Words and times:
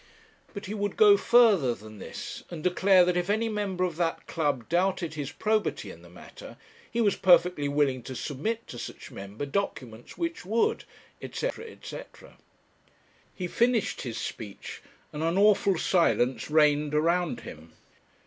But 0.55 0.65
he 0.65 0.73
would 0.73 0.97
go 0.97 1.15
further 1.15 1.75
than 1.75 1.99
this, 1.99 2.43
and 2.49 2.63
declare 2.63 3.05
that 3.05 3.15
if 3.15 3.29
any 3.29 3.47
member 3.49 3.83
of 3.83 3.97
that 3.97 4.25
club 4.25 4.67
doubted 4.67 5.13
his 5.13 5.31
probity 5.31 5.91
in 5.91 6.01
the 6.01 6.09
matter, 6.09 6.57
he 6.89 7.01
was 7.01 7.15
perfectly 7.15 7.67
willing 7.69 8.01
to 8.09 8.15
submit 8.15 8.65
to 8.69 8.79
such 8.79 9.11
member 9.11 9.45
documents 9.45 10.17
which 10.17 10.43
would,' 10.43 10.85
&c., 11.31 11.51
&c. 11.83 11.99
He 13.35 13.47
finished 13.47 14.01
his 14.01 14.17
speech, 14.17 14.81
and 15.13 15.21
an 15.21 15.37
awful 15.37 15.77
silence 15.77 16.49
reigned 16.49 16.95
around 16.95 17.41
him. 17.41 17.73